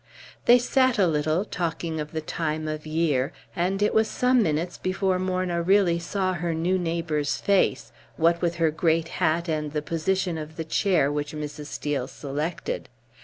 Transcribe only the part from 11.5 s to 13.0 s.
Steel selected.